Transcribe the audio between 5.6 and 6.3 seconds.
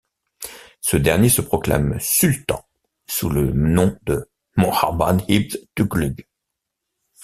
Tughluq.